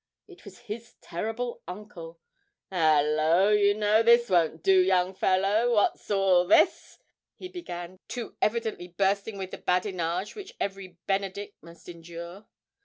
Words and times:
It 0.27 0.45
was 0.45 0.57
his 0.65 0.95
terrible 0.99 1.61
uncle! 1.67 2.19
''Ullo, 2.71 3.51
you 3.51 3.75
know, 3.75 4.01
this 4.01 4.31
won't 4.31 4.63
do, 4.63 4.79
young 4.81 5.13
fellow; 5.13 5.75
what's 5.75 6.09
all 6.09 6.47
this?' 6.47 6.97
he 7.37 7.47
began, 7.47 7.99
too 8.07 8.35
evidently 8.41 8.87
bursting 8.87 9.37
with 9.37 9.51
the 9.51 9.59
badinage 9.59 10.33
which 10.33 10.55
every 10.59 10.97
Benedick 11.05 11.53
must 11.61 11.87
endure. 11.87 12.47